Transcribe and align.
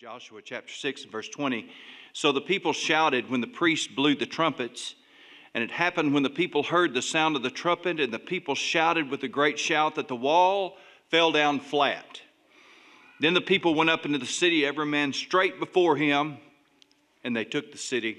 Joshua 0.00 0.40
chapter 0.44 0.72
6 0.72 1.02
and 1.02 1.10
verse 1.10 1.28
20. 1.28 1.68
So 2.12 2.30
the 2.30 2.40
people 2.40 2.72
shouted 2.72 3.28
when 3.28 3.40
the 3.40 3.48
priest 3.48 3.96
blew 3.96 4.14
the 4.14 4.26
trumpets. 4.26 4.94
And 5.54 5.64
it 5.64 5.72
happened 5.72 6.14
when 6.14 6.22
the 6.22 6.30
people 6.30 6.62
heard 6.62 6.94
the 6.94 7.02
sound 7.02 7.34
of 7.34 7.42
the 7.42 7.50
trumpet, 7.50 7.98
and 7.98 8.12
the 8.12 8.18
people 8.20 8.54
shouted 8.54 9.10
with 9.10 9.24
a 9.24 9.28
great 9.28 9.58
shout 9.58 9.96
that 9.96 10.06
the 10.06 10.14
wall 10.14 10.76
fell 11.10 11.32
down 11.32 11.58
flat. 11.58 12.20
Then 13.18 13.34
the 13.34 13.40
people 13.40 13.74
went 13.74 13.90
up 13.90 14.06
into 14.06 14.18
the 14.18 14.26
city, 14.26 14.64
every 14.64 14.86
man 14.86 15.12
straight 15.12 15.58
before 15.58 15.96
him, 15.96 16.36
and 17.24 17.34
they 17.34 17.44
took 17.44 17.72
the 17.72 17.78
city. 17.78 18.18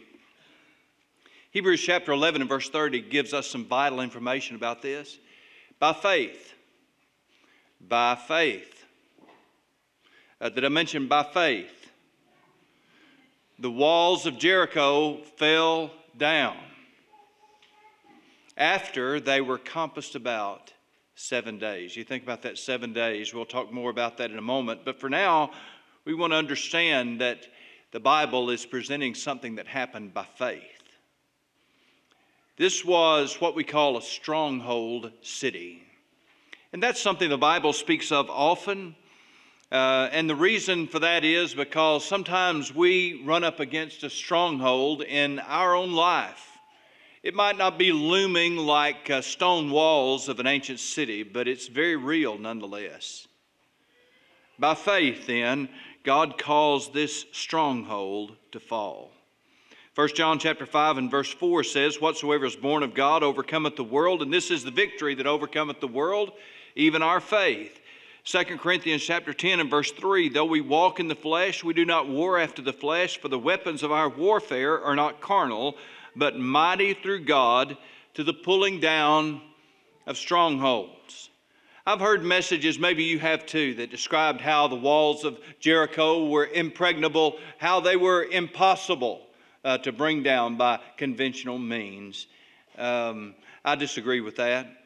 Hebrews 1.51 1.79
chapter 1.79 2.11
11 2.11 2.41
and 2.41 2.49
verse 2.49 2.69
30 2.69 3.03
gives 3.03 3.33
us 3.33 3.47
some 3.47 3.63
vital 3.63 4.01
information 4.01 4.57
about 4.57 4.81
this. 4.81 5.17
By 5.79 5.93
faith, 5.93 6.55
by 7.79 8.15
faith, 8.15 8.78
uh, 10.41 10.49
that 10.49 10.63
I 10.63 10.69
mentioned 10.69 11.09
by 11.09 11.23
faith. 11.23 11.91
The 13.59 13.71
walls 13.71 14.25
of 14.25 14.37
Jericho 14.37 15.17
fell 15.37 15.91
down 16.17 16.57
after 18.57 19.19
they 19.19 19.41
were 19.41 19.57
compassed 19.57 20.15
about 20.15 20.73
seven 21.15 21.59
days. 21.59 21.95
You 21.95 22.03
think 22.03 22.23
about 22.23 22.43
that 22.43 22.57
seven 22.57 22.93
days. 22.93 23.33
We'll 23.33 23.45
talk 23.45 23.71
more 23.71 23.89
about 23.89 24.17
that 24.17 24.31
in 24.31 24.37
a 24.37 24.41
moment. 24.41 24.85
But 24.85 24.99
for 24.99 25.09
now, 25.09 25.51
we 26.05 26.13
want 26.13 26.31
to 26.31 26.37
understand 26.37 27.19
that 27.21 27.47
the 27.91 27.99
Bible 27.99 28.49
is 28.49 28.65
presenting 28.65 29.15
something 29.15 29.55
that 29.55 29.67
happened 29.67 30.13
by 30.13 30.25
faith. 30.37 30.63
This 32.57 32.83
was 32.83 33.35
what 33.39 33.55
we 33.55 33.63
call 33.63 33.97
a 33.97 34.01
stronghold 34.01 35.11
city. 35.21 35.83
And 36.71 36.83
that's 36.83 37.01
something 37.01 37.29
the 37.29 37.37
Bible 37.37 37.73
speaks 37.73 38.11
of 38.11 38.29
often. 38.29 38.95
Uh, 39.71 40.09
and 40.11 40.27
the 40.27 40.35
reason 40.35 40.87
for 40.87 40.99
that 40.99 41.23
is 41.23 41.53
because 41.53 42.03
sometimes 42.03 42.73
we 42.73 43.21
run 43.23 43.43
up 43.43 43.59
against 43.59 44.03
a 44.03 44.09
stronghold 44.09 45.03
in 45.03 45.37
our 45.39 45.75
own 45.75 45.93
life. 45.93 46.57
It 47.21 47.35
might 47.35 47.57
not 47.57 47.77
be 47.77 47.91
looming 47.91 48.57
like 48.57 49.09
uh, 49.09 49.21
stone 49.21 49.69
walls 49.69 50.27
of 50.27 50.39
an 50.39 50.47
ancient 50.47 50.79
city, 50.79 51.21
but 51.21 51.47
it's 51.47 51.67
very 51.67 51.95
real 51.95 52.37
nonetheless. 52.37 53.27
By 54.57 54.73
faith, 54.73 55.27
then, 55.27 55.69
God 56.03 56.37
caused 56.37 56.93
this 56.93 57.25
stronghold 57.31 58.35
to 58.51 58.59
fall. 58.59 59.11
1 59.95 60.09
John 60.15 60.39
chapter 60.39 60.65
5 60.65 60.97
and 60.97 61.11
verse 61.11 61.31
4 61.31 61.63
says, 61.63 62.01
Whatsoever 62.01 62.45
is 62.45 62.55
born 62.55 62.83
of 62.83 62.93
God 62.93 63.21
overcometh 63.21 63.75
the 63.75 63.83
world, 63.83 64.21
and 64.21 64.33
this 64.33 64.49
is 64.49 64.63
the 64.63 64.71
victory 64.71 65.13
that 65.15 65.27
overcometh 65.27 65.79
the 65.79 65.87
world, 65.87 66.31
even 66.75 67.01
our 67.01 67.19
faith. 67.19 67.78
2 68.29 68.43
Corinthians 68.59 69.01
chapter 69.01 69.33
10 69.33 69.59
and 69.59 69.71
verse 69.71 69.91
3 69.91 70.29
Though 70.29 70.45
we 70.45 70.61
walk 70.61 70.99
in 70.99 71.07
the 71.07 71.15
flesh, 71.15 71.63
we 71.63 71.73
do 71.73 71.83
not 71.83 72.07
war 72.07 72.37
after 72.37 72.61
the 72.61 72.71
flesh, 72.71 73.19
for 73.19 73.27
the 73.27 73.39
weapons 73.39 73.81
of 73.81 73.91
our 73.91 74.07
warfare 74.07 74.79
are 74.79 74.95
not 74.95 75.19
carnal, 75.19 75.75
but 76.15 76.37
mighty 76.37 76.93
through 76.93 77.25
God 77.25 77.75
to 78.13 78.23
the 78.23 78.33
pulling 78.33 78.79
down 78.79 79.41
of 80.05 80.15
strongholds. 80.15 81.31
I've 81.87 82.01
heard 82.01 82.23
messages, 82.23 82.77
maybe 82.77 83.03
you 83.03 83.17
have 83.17 83.47
too, 83.47 83.73
that 83.73 83.89
described 83.89 84.41
how 84.41 84.67
the 84.67 84.75
walls 84.75 85.23
of 85.23 85.39
Jericho 85.59 86.27
were 86.27 86.45
impregnable, 86.45 87.39
how 87.57 87.79
they 87.79 87.95
were 87.95 88.25
impossible 88.25 89.25
uh, 89.65 89.79
to 89.79 89.91
bring 89.91 90.21
down 90.21 90.55
by 90.55 90.79
conventional 90.97 91.57
means. 91.57 92.27
Um, 92.77 93.33
I 93.65 93.73
disagree 93.73 94.21
with 94.21 94.35
that. 94.35 94.78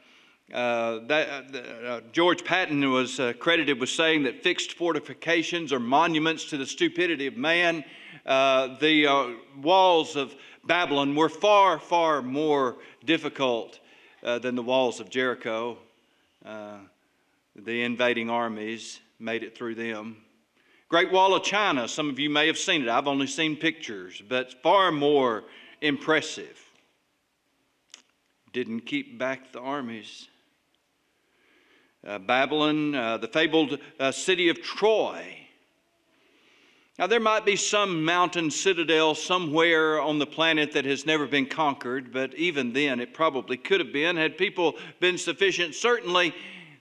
Uh, 0.52 1.00
that, 1.08 1.56
uh, 1.56 1.58
uh, 1.88 2.02
George 2.12 2.44
Patton 2.44 2.92
was 2.92 3.20
uh, 3.20 3.34
credited 3.40 3.80
with 3.80 3.90
saying 3.90 4.24
that 4.24 4.44
fixed 4.44 4.74
fortifications 4.74 5.72
are 5.72 5.80
monuments 5.80 6.46
to 6.46 6.58
the 6.58 6.66
stupidity 6.66 7.28
of 7.28 7.38
man. 7.38 7.84
Uh, 8.26 8.78
the 8.80 9.08
uh, 9.08 9.30
walls 9.62 10.16
of 10.16 10.36
Babylon 10.66 11.16
were 11.16 11.30
far, 11.30 11.80
far 11.80 12.22
more 12.22 12.78
difficult 13.06 13.80
than 14.22 14.56
the 14.56 14.64
walls 14.64 15.02
of 15.02 15.10
Jericho. 15.10 15.78
the 16.44 17.82
invading 17.84 18.30
armies 18.30 19.02
made 19.20 19.44
it 19.44 19.58
through 19.58 19.76
them. 19.76 20.18
Great 20.88 21.12
Wall 21.12 21.36
of 21.36 21.44
China, 21.44 21.88
some 21.88 22.10
of 22.10 22.20
you 22.20 22.30
may 22.30 22.48
have 22.48 22.58
seen 22.58 22.84
it. 22.84 22.88
I've 22.88 23.08
only 23.08 23.28
seen 23.28 23.58
pictures, 23.58 24.22
but 24.30 24.62
far 24.62 24.92
more 24.92 25.44
impressive. 25.82 26.64
Didn't 28.54 28.82
keep 28.82 29.18
back 29.18 29.52
the 29.52 29.60
armies. 29.60 30.30
Uh, 32.06 32.20
Babylon, 32.20 32.94
uh, 32.94 33.18
the 33.18 33.30
fabled 33.30 33.80
uh, 33.98 34.12
city 34.12 34.50
of 34.50 34.62
Troy. 34.62 35.38
Now, 37.00 37.08
there 37.08 37.22
might 37.22 37.46
be 37.46 37.56
some 37.56 38.04
mountain 38.04 38.52
citadel 38.52 39.16
somewhere 39.16 40.02
on 40.02 40.20
the 40.20 40.28
planet 40.28 40.74
that 40.74 40.84
has 40.84 41.06
never 41.06 41.26
been 41.26 41.46
conquered, 41.46 42.12
but 42.12 42.36
even 42.36 42.74
then 42.74 43.00
it 43.00 43.14
probably 43.14 43.56
could 43.56 43.80
have 43.80 43.94
been 43.94 44.18
had 44.18 44.38
people 44.38 44.76
been 45.00 45.18
sufficient. 45.18 45.76
Certainly, 45.76 46.36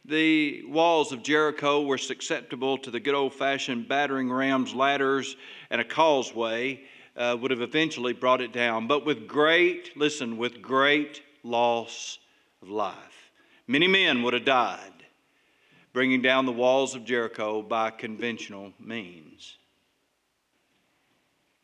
the 0.05 0.65
walls 0.67 1.13
of 1.13 1.23
Jericho 1.23 1.83
were 1.83 1.99
susceptible 1.99 2.77
to 2.79 2.91
the 2.91 3.01
good 3.01 3.15
old 3.15 3.33
fashioned 3.33 3.89
battering 3.89 4.31
rams, 4.31 4.75
ladders, 4.75 5.37
and 5.71 5.81
a 5.81 5.85
causeway 5.85 6.83
uh, 7.17 7.37
would 7.41 7.53
have 7.53 7.63
eventually 7.63 8.13
brought 8.13 8.41
it 8.41 8.53
down. 8.53 8.89
But 8.89 9.07
with 9.07 9.29
great, 9.29 9.97
listen, 9.97 10.37
with 10.37 10.61
great 10.61 11.23
loss 11.45 12.19
of 12.61 12.69
life. 12.69 13.31
Many 13.69 13.87
men 13.87 14.23
would 14.25 14.35
have 14.35 14.45
died 14.45 14.92
bringing 15.93 16.23
down 16.23 16.47
the 16.47 16.53
walls 16.53 16.95
of 16.95 17.05
Jericho 17.05 17.63
by 17.63 17.91
conventional 17.91 18.73
means. 18.79 19.57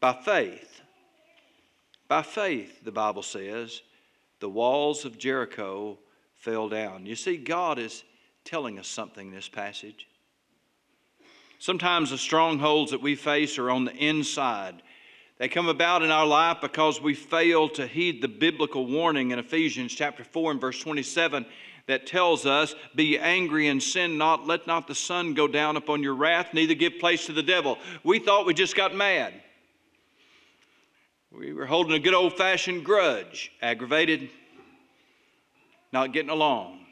By 0.00 0.12
faith, 0.12 0.80
by 2.06 2.22
faith, 2.22 2.84
the 2.84 2.92
Bible 2.92 3.22
says, 3.22 3.82
the 4.40 4.48
walls 4.48 5.04
of 5.04 5.18
Jericho 5.18 5.98
fell 6.36 6.68
down. 6.68 7.04
You 7.04 7.16
see, 7.16 7.36
God 7.36 7.78
is 7.78 8.04
telling 8.44 8.78
us 8.78 8.86
something 8.86 9.28
in 9.28 9.34
this 9.34 9.48
passage. 9.48 10.06
Sometimes 11.58 12.10
the 12.10 12.18
strongholds 12.18 12.92
that 12.92 13.02
we 13.02 13.16
face 13.16 13.58
are 13.58 13.70
on 13.70 13.84
the 13.84 13.94
inside. 13.94 14.80
They 15.38 15.48
come 15.48 15.68
about 15.68 16.02
in 16.02 16.10
our 16.10 16.26
life 16.26 16.58
because 16.62 17.00
we 17.00 17.14
fail 17.14 17.68
to 17.70 17.86
heed 17.86 18.22
the 18.22 18.28
biblical 18.28 18.86
warning 18.86 19.32
in 19.32 19.38
Ephesians 19.38 19.92
chapter 19.92 20.24
4 20.24 20.52
and 20.52 20.60
verse 20.60 20.80
27 20.80 21.44
that 21.88 22.06
tells 22.06 22.46
us, 22.46 22.74
Be 22.94 23.18
angry 23.18 23.66
and 23.66 23.82
sin 23.82 24.16
not, 24.16 24.46
let 24.46 24.66
not 24.68 24.86
the 24.86 24.94
sun 24.94 25.34
go 25.34 25.48
down 25.48 25.76
upon 25.76 26.02
your 26.02 26.14
wrath, 26.14 26.54
neither 26.54 26.74
give 26.74 27.00
place 27.00 27.26
to 27.26 27.32
the 27.32 27.42
devil. 27.42 27.78
We 28.04 28.20
thought 28.20 28.46
we 28.46 28.54
just 28.54 28.76
got 28.76 28.94
mad. 28.94 29.34
We 31.32 31.52
were 31.52 31.66
holding 31.66 31.94
a 31.94 31.98
good 31.98 32.14
old 32.14 32.36
fashioned 32.36 32.84
grudge, 32.84 33.50
aggravated, 33.60 34.30
not 35.92 36.12
getting 36.12 36.30
along. 36.30 36.86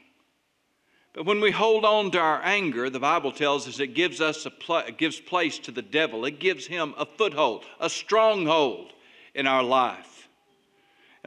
But 1.13 1.25
when 1.25 1.41
we 1.41 1.49
hold 1.49 1.85
on 1.85 2.11
to 2.11 2.19
our 2.19 2.41
anger, 2.43 2.89
the 2.89 2.99
Bible 2.99 3.31
tells 3.31 3.67
us 3.67 3.79
it 3.79 3.95
gives 3.95 4.21
us 4.21 4.45
a 4.45 4.51
pl- 4.51 4.91
gives 4.97 5.19
place 5.19 5.57
to 5.59 5.71
the 5.71 5.81
devil. 5.81 6.25
It 6.25 6.39
gives 6.39 6.67
him 6.67 6.93
a 6.97 7.05
foothold, 7.05 7.65
a 7.79 7.89
stronghold 7.89 8.93
in 9.33 9.47
our 9.47 9.63
life. 9.63 10.16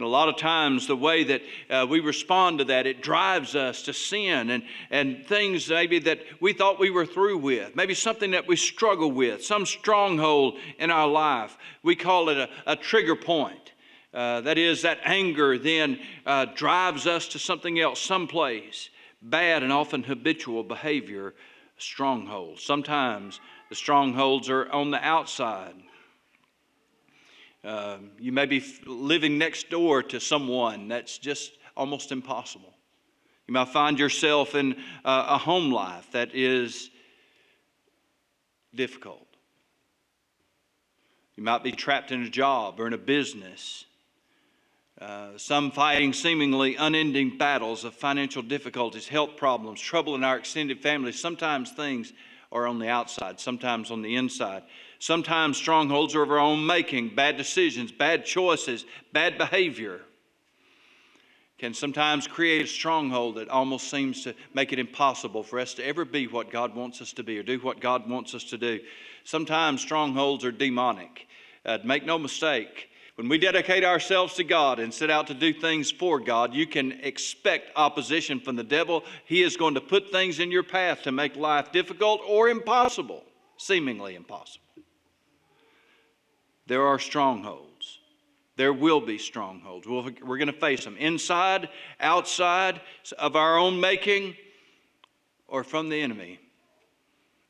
And 0.00 0.06
a 0.06 0.09
lot 0.09 0.31
of 0.31 0.38
times, 0.38 0.87
the 0.87 0.97
way 0.97 1.25
that 1.25 1.43
uh, 1.69 1.87
we 1.87 2.00
respond 2.00 2.61
to 2.61 2.65
that, 2.65 2.87
it 2.87 3.03
drives 3.03 3.55
us 3.55 3.83
to 3.83 3.93
sin 3.93 4.49
and, 4.49 4.62
and 4.91 5.27
things 5.27 5.69
maybe 5.69 5.99
that 5.99 6.21
we 6.41 6.55
thought 6.55 6.81
we 6.81 6.88
were 6.88 7.05
through 7.05 7.37
with, 7.37 7.77
maybe 7.77 7.93
something 7.93 8.31
that 8.31 8.49
we 8.49 8.56
struggle 8.56 9.12
with, 9.12 9.44
some 9.44 9.66
stronghold 9.66 10.56
in 10.78 10.91
our 10.91 11.06
life. 11.06 11.59
We 11.83 11.97
call 11.97 12.31
it 12.31 12.39
a, 12.39 12.49
a 12.66 12.77
trigger 12.77 13.15
point. 13.15 13.72
Uh, 14.15 14.41
that 14.41 14.56
is, 14.56 14.81
that 14.81 15.00
anger 15.05 15.59
then 15.59 15.99
uh, 16.25 16.47
drives 16.55 17.06
us 17.06 17.28
to 17.28 17.39
something 17.39 17.78
else, 17.78 18.00
someplace. 18.00 18.89
Bad 19.21 19.62
and 19.62 19.71
often 19.71 20.03
habitual 20.03 20.65
behavior, 20.65 21.34
strongholds. 21.77 22.62
Sometimes 22.62 23.39
the 23.69 23.75
strongholds 23.75 24.49
are 24.49 24.66
on 24.72 24.93
the 24.93 25.05
outside. 25.05 25.75
Um, 27.62 28.12
you 28.18 28.33
may 28.33 28.47
be 28.47 28.65
living 28.86 29.36
next 29.36 29.68
door 29.68 30.03
to 30.04 30.21
someone 30.21 30.89
that's 30.89 31.18
just 31.18 31.53
almost 31.77 32.10
impossible. 32.10 32.74
You 33.47 33.54
might 33.54 33.68
find 33.68 33.98
yourself 33.98 34.54
in 34.54 34.74
uh, 35.04 35.27
a 35.30 35.39
home 35.39 35.71
life 35.71 36.10
that 36.12 36.34
is 36.34 36.91
difficult. 38.74 39.27
You 41.36 41.42
might 41.42 41.62
be 41.62 41.72
trapped 41.72 42.12
in 42.12 42.22
a 42.22 42.30
job 42.30 42.78
or 42.78 42.86
in 42.86 42.92
a 42.92 42.98
business. 42.98 43.84
Uh, 45.01 45.30
some 45.36 45.71
fighting 45.71 46.12
seemingly 46.12 46.77
unending 46.77 47.39
battles 47.39 47.84
of 47.84 47.95
financial 47.95 48.42
difficulties, 48.42 49.09
health 49.09 49.36
problems, 49.36 49.80
trouble 49.80 50.15
in 50.15 50.22
our 50.22 50.36
extended 50.36 50.80
family. 50.80 51.12
Sometimes 51.12 51.72
things 51.72 52.12
are 52.53 52.66
on 52.66 52.78
the 52.78 52.89
outside, 52.89 53.41
sometimes 53.41 53.91
on 53.91 54.03
the 54.03 54.16
inside. 54.16 54.62
Sometimes 55.00 55.56
strongholds 55.56 56.14
are 56.14 56.22
of 56.22 56.30
our 56.30 56.38
own 56.38 56.64
making, 56.64 57.14
bad 57.16 57.36
decisions, 57.36 57.91
bad 57.91 58.24
choices, 58.24 58.84
bad 59.12 59.36
behavior 59.36 60.00
can 61.60 61.74
sometimes 61.74 62.26
create 62.26 62.64
a 62.64 62.66
stronghold 62.66 63.34
that 63.34 63.50
almost 63.50 63.91
seems 63.91 64.24
to 64.24 64.34
make 64.54 64.72
it 64.72 64.78
impossible 64.78 65.42
for 65.42 65.58
us 65.58 65.74
to 65.74 65.86
ever 65.86 66.06
be 66.06 66.26
what 66.26 66.50
God 66.50 66.74
wants 66.74 67.02
us 67.02 67.12
to 67.12 67.22
be 67.22 67.38
or 67.38 67.42
do 67.42 67.58
what 67.58 67.80
God 67.80 68.08
wants 68.08 68.34
us 68.34 68.44
to 68.44 68.56
do. 68.56 68.80
Sometimes 69.24 69.82
strongholds 69.82 70.42
are 70.42 70.52
demonic. 70.52 71.28
Uh, 71.66 71.76
make 71.84 72.06
no 72.06 72.18
mistake, 72.18 72.88
when 73.16 73.28
we 73.28 73.36
dedicate 73.36 73.84
ourselves 73.84 74.32
to 74.36 74.44
God 74.44 74.78
and 74.78 74.92
set 74.92 75.10
out 75.10 75.26
to 75.26 75.34
do 75.34 75.52
things 75.52 75.91
for 75.91 76.18
God, 76.18 76.54
you 76.54 76.66
can 76.66 76.92
expect 77.02 77.72
opposition 77.76 78.41
from 78.41 78.56
the 78.56 78.64
devil. 78.64 79.04
He 79.26 79.42
is 79.42 79.58
going 79.58 79.74
to 79.74 79.82
put 79.82 80.10
things 80.10 80.41
in 80.41 80.50
your 80.50 80.62
path 80.62 81.02
to 81.02 81.12
make 81.12 81.36
life 81.36 81.72
difficult 81.72 82.22
or 82.26 82.48
impossible, 82.48 83.22
seemingly 83.58 84.14
impossible. 84.14 84.64
There 86.71 86.87
are 86.87 87.01
strongholds. 87.01 87.99
There 88.55 88.72
will 88.72 89.01
be 89.01 89.19
strongholds. 89.19 89.89
we 89.89 89.99
are 89.99 90.37
going 90.37 90.47
to 90.47 90.53
face 90.53 90.84
them 90.84 90.97
inside, 90.99 91.69
outside 91.99 92.81
of 93.19 93.34
our 93.34 93.59
own 93.59 93.81
making, 93.81 94.37
or 95.49 95.65
from 95.65 95.89
the 95.89 96.01
enemy. 96.01 96.39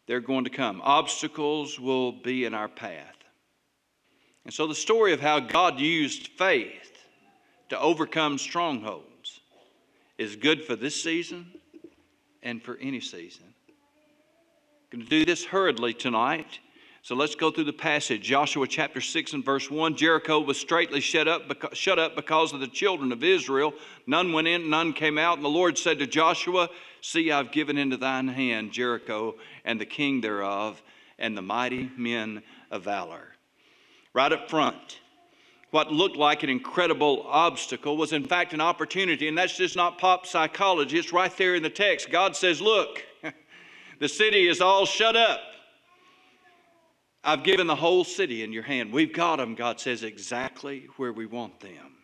They're 0.07 0.21
going 0.21 0.45
to 0.45 0.51
come. 0.51 0.81
Obstacles 0.83 1.79
will 1.79 2.13
be 2.13 2.47
in 2.47 2.55
our 2.55 2.67
path. 2.67 3.19
And 4.47 4.55
so 4.55 4.67
the 4.67 4.75
story 4.75 5.13
of 5.13 5.21
how 5.21 5.39
God 5.39 5.79
used 5.79 6.29
faith 6.29 6.91
to 7.69 7.79
overcome 7.79 8.39
strongholds 8.39 9.41
is 10.17 10.35
good 10.35 10.65
for 10.65 10.77
this 10.77 11.03
season 11.03 11.53
and 12.43 12.63
for 12.63 12.79
any 12.79 13.01
season. 13.01 13.53
I'm 13.69 14.99
going 14.99 15.05
to 15.05 15.11
do 15.11 15.27
this 15.27 15.45
hurriedly 15.45 15.93
tonight. 15.93 16.59
So 17.03 17.15
let's 17.15 17.35
go 17.35 17.51
through 17.51 17.65
the 17.65 17.73
passage. 17.73 18.23
Joshua 18.23 18.67
chapter 18.67 19.01
6 19.01 19.33
and 19.33 19.45
verse 19.45 19.71
1. 19.71 19.97
Jericho 19.97 20.41
was 20.41 20.59
straightly 20.59 21.01
shut 21.01 21.27
up, 21.27 21.49
because, 21.49 21.77
shut 21.77 21.99
up 21.99 22.15
because 22.15 22.53
of 22.53 22.61
the 22.61 22.69
children 22.69 23.11
of 23.11 23.25
Israel. 23.25 23.73
None 24.07 24.33
went 24.33 24.49
in, 24.49 24.69
none 24.69 24.93
came 24.93 25.17
out. 25.17 25.39
And 25.39 25.45
the 25.45 25.49
Lord 25.49 25.79
said 25.79 25.99
to 26.01 26.07
Joshua, 26.07 26.69
See, 27.01 27.33
I've 27.33 27.53
given 27.53 27.79
into 27.79 27.97
thine 27.97 28.29
hand 28.29 28.73
Jericho 28.73 29.37
and 29.65 29.81
the 29.81 29.87
king 29.87 30.21
thereof 30.21 30.83
and 31.19 31.37
the 31.37 31.43
mighty 31.43 31.91
men 31.97 32.43
of 32.71 32.83
valor 32.83 33.29
right 34.13 34.33
up 34.33 34.51
front. 34.51 35.01
What 35.71 35.93
looked 35.93 36.17
like 36.17 36.43
an 36.43 36.51
incredible 36.51 37.25
obstacle 37.29 37.97
was, 37.97 38.13
in 38.13 38.25
fact, 38.27 38.53
an 38.53 38.61
opportunity, 38.61 39.29
and 39.29 39.39
that's 39.39 39.57
just 39.57 39.77
not 39.77 39.99
pop 39.99 40.27
psychology. 40.27 40.99
It's 40.99 41.13
right 41.13 41.35
there 41.37 41.55
in 41.55 41.63
the 41.63 41.71
text. 41.71 42.11
God 42.11 42.35
says, 42.35 42.61
Look, 42.61 43.05
the 44.01 44.09
city 44.09 44.49
is 44.49 44.61
all 44.61 44.85
shut 44.85 45.15
up. 45.15 45.41
I've 47.23 47.45
given 47.45 47.67
the 47.67 47.77
whole 47.77 48.05
city 48.05 48.43
in 48.43 48.53
your 48.53 48.63
hand. 48.63 48.93
We've 48.93 49.13
got 49.13 49.37
them, 49.37 49.55
God 49.55 49.79
says, 49.79 50.03
exactly 50.03 50.89
where 50.97 51.13
we 51.13 51.27
want 51.27 51.61
them. 51.61 51.97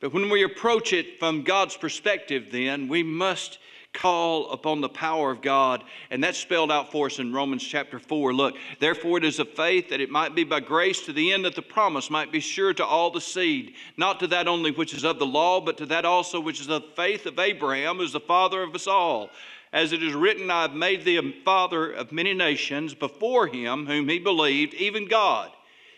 But 0.00 0.12
when 0.12 0.30
we 0.30 0.42
approach 0.42 0.92
it 0.92 1.18
from 1.18 1.42
God's 1.42 1.76
perspective, 1.76 2.48
then 2.50 2.88
we 2.88 3.02
must 3.02 3.58
call 3.92 4.50
upon 4.50 4.80
the 4.80 4.88
power 4.88 5.30
of 5.30 5.42
God. 5.42 5.84
And 6.10 6.24
that's 6.24 6.38
spelled 6.38 6.72
out 6.72 6.90
for 6.90 7.06
us 7.06 7.18
in 7.18 7.32
Romans 7.32 7.62
chapter 7.62 7.98
4. 7.98 8.32
Look, 8.32 8.56
therefore 8.80 9.18
it 9.18 9.24
is 9.24 9.38
of 9.38 9.50
faith 9.50 9.90
that 9.90 10.00
it 10.00 10.10
might 10.10 10.34
be 10.34 10.44
by 10.44 10.60
grace 10.60 11.04
to 11.06 11.12
the 11.12 11.32
end 11.32 11.44
that 11.44 11.54
the 11.54 11.62
promise 11.62 12.10
might 12.10 12.32
be 12.32 12.40
sure 12.40 12.72
to 12.74 12.84
all 12.84 13.10
the 13.10 13.20
seed, 13.20 13.74
not 13.96 14.18
to 14.20 14.26
that 14.28 14.48
only 14.48 14.70
which 14.70 14.94
is 14.94 15.04
of 15.04 15.18
the 15.18 15.26
law, 15.26 15.60
but 15.60 15.76
to 15.78 15.86
that 15.86 16.04
also 16.04 16.40
which 16.40 16.60
is 16.60 16.68
of 16.68 16.82
faith 16.96 17.26
of 17.26 17.38
Abraham, 17.38 17.98
who 17.98 18.02
is 18.02 18.12
the 18.12 18.20
father 18.20 18.62
of 18.62 18.74
us 18.74 18.86
all. 18.86 19.30
As 19.72 19.92
it 19.92 20.02
is 20.02 20.12
written, 20.12 20.50
I 20.50 20.62
have 20.62 20.74
made 20.74 21.04
thee 21.04 21.16
a 21.16 21.32
father 21.44 21.90
of 21.90 22.12
many 22.12 22.34
nations 22.34 22.92
before 22.92 23.46
him 23.46 23.86
whom 23.86 24.08
he 24.08 24.18
believed, 24.18 24.74
even 24.74 25.08
God, 25.08 25.50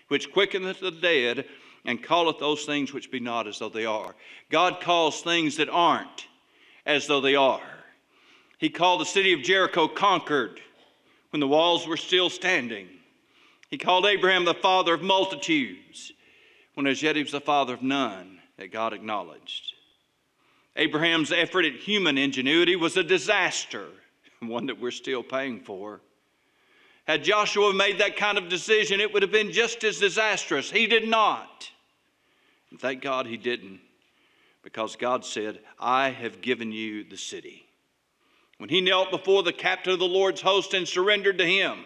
which 0.09 0.31
quickeneth 0.31 0.81
the 0.81 0.93
dead 0.93 1.47
and 1.85 2.03
calleth 2.03 2.39
those 2.39 2.65
things 2.65 2.93
which 2.93 3.11
be 3.11 3.21
not 3.21 3.49
as 3.49 3.59
though 3.59 3.69
they 3.69 3.85
are. 3.85 4.15
God 4.49 4.81
calls 4.81 5.23
things 5.23 5.57
that 5.57 5.69
aren't 5.69 6.29
as 6.87 7.07
though 7.07 7.21
they 7.21 7.35
are. 7.35 7.63
He 8.59 8.71
called 8.71 9.01
the 9.01 9.07
city 9.07 9.33
of 9.33 9.43
Jericho 9.43 9.89
conquered 9.89 10.61
when 11.31 11.41
the 11.41 11.49
walls 11.49 11.87
were 11.87 11.97
still 11.97 12.31
standing. 12.31 12.89
He 13.69 13.77
called 13.77 14.07
Abraham 14.07 14.45
the 14.45 14.55
father 14.55 14.95
of 14.95 15.03
multitudes 15.03 16.13
when 16.75 16.87
as 16.87 17.03
yet 17.03 17.17
he 17.17 17.23
was 17.23 17.33
the 17.33 17.41
father 17.41 17.75
of 17.75 17.83
none 17.83 18.41
that 18.57 18.73
God 18.73 18.93
acknowledged. 18.93 19.74
Abraham's 20.77 21.33
effort 21.33 21.65
at 21.65 21.75
human 21.75 22.19
ingenuity 22.19 22.77
was 22.77 22.97
a 22.97 23.05
disaster, 23.05 23.87
one 24.41 24.67
that 24.67 24.81
we're 24.81 24.91
still 24.91 25.23
paying 25.23 25.61
for. 25.61 26.01
Had 27.05 27.23
Joshua 27.23 27.73
made 27.73 27.99
that 27.99 28.17
kind 28.17 28.39
of 28.39 28.49
decision, 28.49 29.01
it 29.01 29.13
would 29.13 29.23
have 29.23 29.31
been 29.31 29.53
just 29.53 29.85
as 29.85 29.99
disastrous. 29.99 30.71
He 30.71 30.87
did 30.87 31.07
not. 31.07 31.71
And 32.71 32.81
thank 32.81 33.03
God 33.03 33.27
he 33.27 33.37
didn't, 33.37 33.81
because 34.63 34.97
God 34.97 35.25
said, 35.25 35.61
I 35.79 36.11
have 36.11 36.41
given 36.41 36.73
you 36.73 37.05
the 37.05 37.19
city 37.19 37.65
when 38.59 38.71
he 38.71 38.81
knelt 38.81 39.11
before 39.11 39.43
the 39.43 39.53
captain 39.53 39.93
of 39.93 39.99
the 39.99 40.07
Lord's 40.07 40.41
host 40.41 40.75
and 40.75 40.87
surrendered 40.89 41.39
to 41.39 41.47
him. 41.47 41.85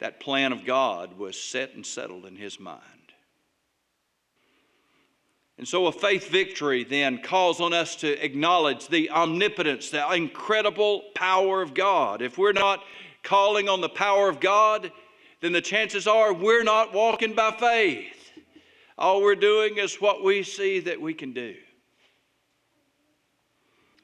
That 0.00 0.20
plan 0.20 0.52
of 0.52 0.64
God 0.64 1.18
was 1.18 1.38
set 1.40 1.74
and 1.74 1.84
settled 1.84 2.26
in 2.26 2.36
his 2.36 2.58
mind. 2.58 2.80
And 5.58 5.68
so, 5.68 5.86
a 5.86 5.92
faith 5.92 6.28
victory 6.28 6.82
then 6.82 7.18
calls 7.18 7.60
on 7.60 7.72
us 7.72 7.94
to 7.96 8.24
acknowledge 8.24 8.88
the 8.88 9.10
omnipotence, 9.10 9.90
the 9.90 10.10
incredible 10.12 11.04
power 11.14 11.60
of 11.60 11.74
God. 11.74 12.22
If 12.22 12.38
we're 12.38 12.52
not 12.52 12.82
calling 13.22 13.68
on 13.68 13.80
the 13.80 13.88
power 13.88 14.28
of 14.28 14.40
God, 14.40 14.90
then 15.40 15.52
the 15.52 15.60
chances 15.60 16.06
are 16.06 16.32
we're 16.32 16.64
not 16.64 16.94
walking 16.94 17.34
by 17.34 17.50
faith. 17.52 18.32
All 18.96 19.20
we're 19.20 19.34
doing 19.34 19.78
is 19.78 20.00
what 20.00 20.24
we 20.24 20.42
see 20.42 20.80
that 20.80 21.00
we 21.00 21.14
can 21.14 21.32
do. 21.32 21.54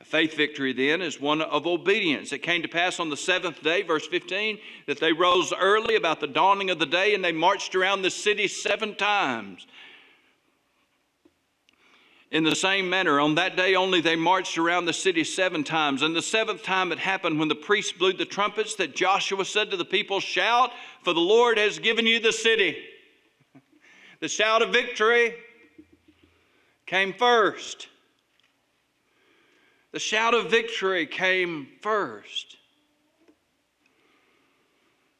A 0.00 0.04
faith 0.04 0.36
victory 0.36 0.72
then 0.72 1.02
is 1.02 1.20
one 1.20 1.42
of 1.42 1.66
obedience. 1.66 2.32
It 2.32 2.38
came 2.38 2.62
to 2.62 2.68
pass 2.68 3.00
on 3.00 3.10
the 3.10 3.16
seventh 3.16 3.62
day, 3.62 3.82
verse 3.82 4.06
15, 4.06 4.58
that 4.86 5.00
they 5.00 5.12
rose 5.12 5.52
early 5.52 5.96
about 5.96 6.20
the 6.20 6.26
dawning 6.26 6.70
of 6.70 6.78
the 6.78 6.86
day 6.86 7.14
and 7.14 7.24
they 7.24 7.32
marched 7.32 7.74
around 7.74 8.02
the 8.02 8.10
city 8.10 8.48
seven 8.48 8.94
times. 8.94 9.66
In 12.30 12.44
the 12.44 12.54
same 12.54 12.90
manner, 12.90 13.20
on 13.20 13.36
that 13.36 13.56
day 13.56 13.74
only 13.74 14.02
they 14.02 14.14
marched 14.14 14.58
around 14.58 14.84
the 14.84 14.92
city 14.92 15.24
seven 15.24 15.64
times. 15.64 16.02
And 16.02 16.14
the 16.14 16.20
seventh 16.20 16.62
time 16.62 16.92
it 16.92 16.98
happened 16.98 17.38
when 17.38 17.48
the 17.48 17.54
priests 17.54 17.92
blew 17.92 18.12
the 18.12 18.26
trumpets 18.26 18.74
that 18.74 18.94
Joshua 18.94 19.46
said 19.46 19.70
to 19.70 19.78
the 19.78 19.84
people, 19.84 20.20
Shout, 20.20 20.70
for 21.02 21.14
the 21.14 21.20
Lord 21.20 21.56
has 21.56 21.78
given 21.78 22.06
you 22.06 22.20
the 22.20 22.32
city. 22.32 22.76
The 24.20 24.26
shout 24.26 24.62
of 24.62 24.72
victory 24.72 25.32
came 26.86 27.12
first. 27.12 27.86
The 29.92 30.00
shout 30.00 30.34
of 30.34 30.50
victory 30.50 31.06
came 31.06 31.68
first. 31.82 32.57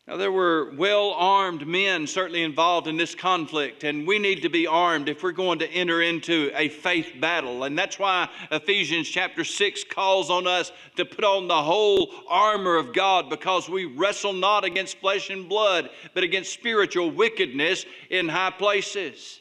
Now, 0.09 0.17
there 0.17 0.33
were 0.33 0.73
well 0.75 1.11
armed 1.11 1.67
men 1.67 2.07
certainly 2.07 2.43
involved 2.43 2.87
in 2.87 2.97
this 2.97 3.15
conflict, 3.15 3.85
and 3.85 4.07
we 4.07 4.19
need 4.19 4.41
to 4.41 4.49
be 4.49 4.67
armed 4.67 5.07
if 5.11 5.23
we're 5.23 5.33
going 5.33 5.59
to 5.59 5.71
enter 5.71 6.01
into 6.01 6.51
a 6.55 6.71
faith 6.71 7.13
battle. 7.21 7.65
And 7.65 7.79
that's 7.79 7.99
why 7.99 8.31
Ephesians 8.51 9.07
chapter 9.07 9.45
6 9.45 9.85
calls 9.85 10.31
on 10.31 10.47
us 10.47 10.73
to 10.97 11.05
put 11.05 11.27
on 11.27 11.47
the 11.47 11.63
whole 11.63 12.11
armor 12.27 12.77
of 12.77 12.95
God 12.95 13.29
because 13.29 13.69
we 13.69 13.85
wrestle 13.85 14.33
not 14.33 14.65
against 14.65 14.97
flesh 14.97 15.29
and 15.29 15.47
blood, 15.47 15.91
but 16.15 16.23
against 16.23 16.55
spiritual 16.55 17.11
wickedness 17.11 17.85
in 18.09 18.31
high 18.31 18.53
places. 18.53 19.41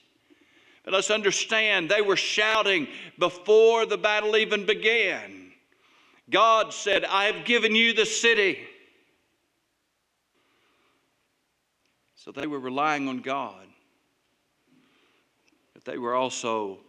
But 0.84 0.96
let's 0.96 1.12
understand, 1.12 1.90
they 1.90 2.02
were 2.02 2.18
shouting 2.18 2.90
before 3.18 3.86
the 3.86 3.98
battle 3.98 4.36
even 4.36 4.66
began. 4.66 5.54
God 6.30 6.74
said, 6.74 7.06
I 7.06 7.24
have 7.32 7.46
given 7.46 7.74
you 7.74 7.94
the 7.94 8.06
city. 8.06 8.68
So 12.28 12.34
they 12.34 12.46
were 12.46 12.60
relying 12.60 13.08
on 13.08 13.20
God. 13.20 13.66
But 15.74 15.86
they 15.86 15.98
were 15.98 16.14
also 16.14 16.80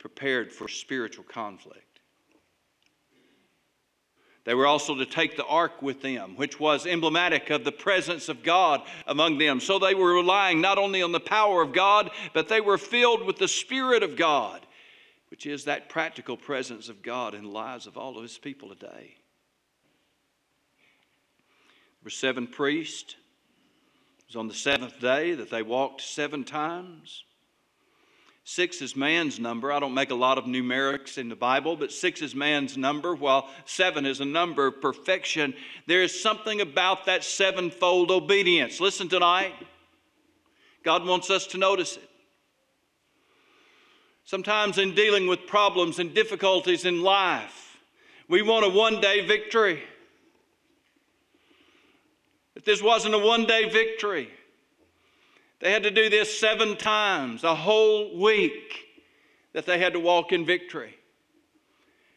prepared 0.00 0.52
for 0.52 0.66
spiritual 0.66 1.22
conflict. 1.22 2.00
They 4.42 4.54
were 4.54 4.66
also 4.66 4.96
to 4.96 5.06
take 5.06 5.36
the 5.36 5.46
ark 5.46 5.80
with 5.80 6.02
them, 6.02 6.34
which 6.34 6.58
was 6.58 6.86
emblematic 6.86 7.50
of 7.50 7.62
the 7.62 7.70
presence 7.70 8.28
of 8.28 8.42
God 8.42 8.82
among 9.06 9.38
them. 9.38 9.60
So 9.60 9.78
they 9.78 9.94
were 9.94 10.12
relying 10.12 10.60
not 10.60 10.76
only 10.76 11.02
on 11.02 11.12
the 11.12 11.20
power 11.20 11.62
of 11.62 11.72
God, 11.72 12.10
but 12.32 12.48
they 12.48 12.60
were 12.60 12.76
filled 12.76 13.24
with 13.24 13.36
the 13.36 13.46
Spirit 13.46 14.02
of 14.02 14.16
God, 14.16 14.66
which 15.28 15.46
is 15.46 15.66
that 15.66 15.88
practical 15.88 16.36
presence 16.36 16.88
of 16.88 17.00
God 17.00 17.34
in 17.34 17.44
the 17.44 17.48
lives 17.48 17.86
of 17.86 17.96
all 17.96 18.16
of 18.16 18.22
His 18.22 18.38
people 18.38 18.70
today. 18.70 18.88
There 22.00 22.02
were 22.02 22.10
seven 22.10 22.48
priests. 22.48 23.14
Was 24.34 24.40
on 24.40 24.48
the 24.48 24.54
seventh 24.54 24.98
day 24.98 25.34
that 25.34 25.48
they 25.48 25.62
walked 25.62 26.00
seven 26.00 26.42
times. 26.42 27.22
Six 28.42 28.82
is 28.82 28.96
man's 28.96 29.38
number. 29.38 29.70
I 29.70 29.78
don't 29.78 29.94
make 29.94 30.10
a 30.10 30.16
lot 30.16 30.38
of 30.38 30.46
numerics 30.46 31.18
in 31.18 31.28
the 31.28 31.36
Bible, 31.36 31.76
but 31.76 31.92
six 31.92 32.20
is 32.20 32.34
man's 32.34 32.76
number, 32.76 33.14
while 33.14 33.48
seven 33.64 34.04
is 34.04 34.18
a 34.18 34.24
number 34.24 34.66
of 34.66 34.80
perfection. 34.80 35.54
There 35.86 36.02
is 36.02 36.20
something 36.20 36.60
about 36.60 37.06
that 37.06 37.22
sevenfold 37.22 38.10
obedience. 38.10 38.80
Listen 38.80 39.08
tonight. 39.08 39.54
God 40.82 41.06
wants 41.06 41.30
us 41.30 41.46
to 41.48 41.58
notice 41.58 41.96
it. 41.96 42.10
Sometimes, 44.24 44.78
in 44.78 44.96
dealing 44.96 45.28
with 45.28 45.46
problems 45.46 46.00
and 46.00 46.12
difficulties 46.12 46.84
in 46.84 47.02
life, 47.02 47.78
we 48.28 48.42
want 48.42 48.66
a 48.66 48.68
one 48.68 49.00
day 49.00 49.24
victory. 49.24 49.84
That 52.54 52.64
this 52.64 52.82
wasn't 52.82 53.14
a 53.14 53.18
one 53.18 53.46
day 53.46 53.68
victory. 53.68 54.28
They 55.60 55.72
had 55.72 55.82
to 55.84 55.90
do 55.90 56.10
this 56.10 56.38
seven 56.38 56.76
times, 56.76 57.42
a 57.42 57.54
whole 57.54 58.18
week, 58.20 58.86
that 59.52 59.66
they 59.66 59.78
had 59.78 59.94
to 59.94 60.00
walk 60.00 60.32
in 60.32 60.44
victory. 60.44 60.94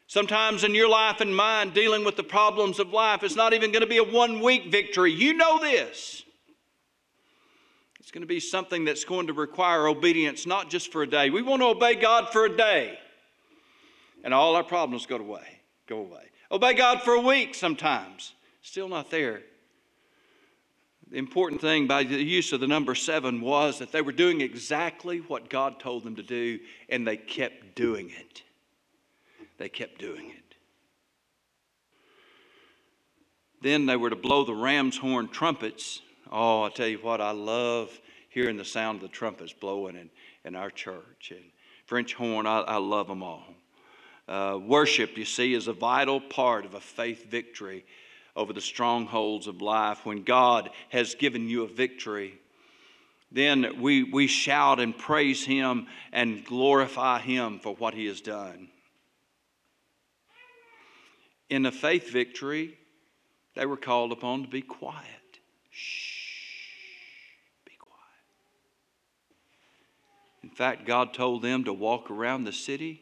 Sometimes 0.08 0.64
in 0.64 0.74
your 0.74 0.90
life 0.90 1.22
and 1.22 1.36
mine, 1.36 1.72
dealing 1.72 2.06
with 2.06 2.16
the 2.16 2.24
problems 2.24 2.80
of 2.80 2.94
life, 2.94 3.24
it's 3.24 3.36
not 3.36 3.54
even 3.54 3.72
going 3.72 3.82
to 3.82 3.88
be 3.88 3.98
a 3.98 4.04
one 4.04 4.42
week 4.42 4.72
victory. 4.72 5.12
You 5.12 5.34
know 5.34 5.60
this. 5.60 6.24
It's 8.00 8.12
going 8.12 8.22
to 8.22 8.28
be 8.28 8.40
something 8.40 8.86
that's 8.86 9.04
going 9.04 9.28
to 9.28 9.34
require 9.34 9.86
obedience, 9.88 10.46
not 10.46 10.70
just 10.70 10.94
for 10.94 11.04
a 11.04 11.10
day. 11.10 11.30
We 11.30 11.42
want 11.42 11.62
to 11.62 11.68
obey 11.68 11.96
God 11.96 12.30
for 12.32 12.46
a 12.46 12.56
day, 12.56 12.98
and 14.24 14.34
all 14.34 14.56
our 14.56 14.64
problems 14.64 15.06
go 15.06 15.18
away. 15.18 15.60
Go 15.88 16.00
away. 16.00 16.24
Obey 16.50 16.74
God 16.74 17.02
for 17.02 17.16
a 17.16 17.22
week 17.22 17.54
sometimes. 17.54 18.34
Still 18.62 18.88
not 18.88 19.12
there. 19.12 19.42
The 21.10 21.18
important 21.18 21.62
thing 21.62 21.88
by 21.88 22.04
the 22.04 22.22
use 22.22 22.52
of 22.52 22.60
the 22.60 22.68
number 22.68 22.94
seven 22.94 23.40
was 23.40 23.80
that 23.80 23.92
they 23.92 24.02
were 24.02 24.12
doing 24.12 24.42
exactly 24.42 25.20
what 25.20 25.50
God 25.50 25.80
told 25.80 26.04
them 26.04 26.18
to 26.18 26.24
do, 26.24 26.60
and 26.90 27.08
they 27.08 27.16
kept 27.16 27.76
doing 27.76 28.10
it. 28.10 28.44
They 29.58 29.70
kept 29.70 30.00
doing 30.00 30.32
it. 30.32 30.56
Then 33.62 33.86
they 33.86 33.96
were 33.96 34.10
to 34.10 34.16
blow 34.16 34.44
the 34.44 34.54
ram's 34.54 34.98
horn 34.98 35.30
trumpets. 35.30 36.02
Oh, 36.32 36.64
I 36.64 36.70
tell 36.70 36.88
you 36.88 37.00
what, 37.00 37.22
I 37.22 37.32
love 37.32 37.90
hearing 38.30 38.58
the 38.58 38.66
sound 38.66 38.98
of 38.98 39.02
the 39.02 39.08
trumpets 39.08 39.54
blowing 39.54 39.96
in, 39.96 40.10
in 40.44 40.56
our 40.56 40.70
church. 40.70 41.32
And 41.32 41.44
French 41.86 42.14
horn, 42.14 42.46
I, 42.46 42.60
I 42.60 42.78
love 42.78 43.08
them 43.08 43.24
all. 43.24 43.46
Uh, 44.28 44.60
worship, 44.62 45.18
you 45.18 45.24
see, 45.24 45.54
is 45.54 45.70
a 45.70 45.74
vital 45.74 46.20
part 46.20 46.66
of 46.66 46.74
a 46.74 46.82
faith 46.82 47.32
victory 47.32 47.86
over 48.38 48.54
the 48.54 48.62
strongholds 48.62 49.48
of 49.48 49.62
life. 49.62 50.06
When 50.06 50.24
God 50.24 50.70
has 50.90 51.16
given 51.16 51.50
you 51.50 51.64
a 51.64 51.68
victory, 51.68 52.40
then 53.32 53.82
we, 53.82 54.04
we 54.04 54.28
shout 54.28 54.80
and 54.80 54.98
praise 54.98 55.44
Him 55.44 55.88
and 56.14 56.46
glorify 56.46 57.20
Him 57.20 57.60
for 57.60 57.76
what 57.76 57.94
He 57.94 58.06
has 58.06 58.22
done. 58.22 58.70
In 61.50 61.66
a 61.66 61.72
faith 61.72 62.10
victory, 62.10 62.78
they 63.56 63.66
were 63.66 63.78
called 63.78 64.12
upon 64.12 64.44
to 64.44 64.48
be 64.48 64.62
quiet. 64.62 65.06
Shh, 65.72 66.70
be 67.66 67.72
quiet. 67.80 68.04
In 70.44 70.50
fact, 70.50 70.86
God 70.86 71.14
told 71.14 71.42
them 71.42 71.64
to 71.64 71.74
walk 71.74 72.12
around 72.12 72.44
the 72.44 72.54
city 72.54 73.02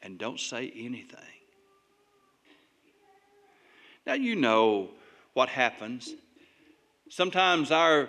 and 0.00 0.18
don't 0.18 0.40
say 0.40 0.72
anything. 0.76 1.41
Now, 4.06 4.14
you 4.14 4.36
know 4.36 4.90
what 5.34 5.48
happens. 5.48 6.12
Sometimes 7.08 7.70
our 7.70 8.08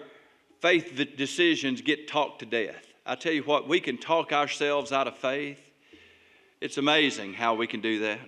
faith 0.61 0.99
decisions 1.17 1.81
get 1.81 2.07
talked 2.07 2.39
to 2.39 2.45
death. 2.45 2.85
I 3.05 3.15
tell 3.15 3.33
you 3.33 3.43
what, 3.43 3.67
we 3.67 3.79
can 3.79 3.97
talk 3.97 4.31
ourselves 4.31 4.91
out 4.91 5.07
of 5.07 5.17
faith. 5.17 5.59
It's 6.61 6.77
amazing 6.77 7.33
how 7.33 7.55
we 7.55 7.67
can 7.67 7.81
do 7.81 7.99
that. 7.99 8.19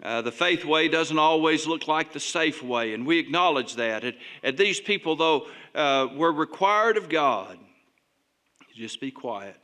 Uh, 0.00 0.22
the 0.22 0.30
faith 0.30 0.64
way 0.64 0.86
doesn't 0.86 1.18
always 1.18 1.66
look 1.66 1.88
like 1.88 2.12
the 2.12 2.20
safe 2.20 2.62
way, 2.62 2.94
and 2.94 3.04
we 3.04 3.18
acknowledge 3.18 3.74
that. 3.74 4.04
And, 4.44 4.56
these 4.56 4.80
people, 4.80 5.16
though, 5.16 5.48
uh, 5.74 6.06
were 6.14 6.32
required 6.32 6.96
of 6.96 7.08
God 7.08 7.58
just 8.78 9.00
be 9.00 9.10
quiet. 9.10 9.56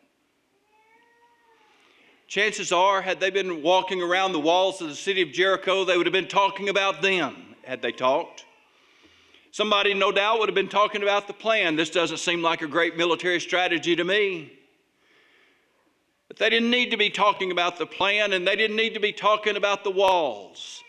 Chances 2.27 2.73
are, 2.73 3.03
had 3.03 3.21
they 3.21 3.31
been 3.31 3.63
walking 3.63 4.03
around 4.03 4.33
the 4.33 4.41
walls 4.41 4.81
of 4.81 4.89
the 4.89 4.95
city 4.95 5.23
of 5.23 5.33
Jericho, 5.33 5.85
they 5.85 5.97
would 5.97 6.07
have 6.07 6.13
been 6.13 6.27
talking 6.27 6.69
about 6.69 7.03
them 7.03 7.55
had 7.65 7.83
they 7.83 7.93
talked. 7.93 8.45
Somebody, 9.51 9.95
no 9.95 10.11
doubt, 10.11 10.41
would 10.41 10.49
have 10.49 10.55
been 10.55 10.69
talking 10.69 11.03
about 11.03 11.29
the 11.29 11.33
plan. 11.33 11.77
This 11.77 11.91
doesn't 11.91 12.17
seem 12.17 12.43
like 12.43 12.63
a 12.63 12.67
great 12.67 12.97
military 12.97 13.41
strategy 13.41 13.95
to 13.95 14.03
me. 14.03 14.53
But 16.27 16.39
they 16.39 16.51
didn't 16.51 16.71
need 16.71 16.91
to 16.91 16.97
be 16.97 17.11
talking 17.11 17.53
about 17.53 17.79
the 17.79 17.87
plan 17.87 18.33
and 18.33 18.47
they 18.47 18.57
didn't 18.57 18.77
need 18.77 18.95
to 18.95 19.01
be 19.01 19.13
talking 19.13 19.57
about 19.57 19.85
the 19.85 19.91
walls. 19.91 20.83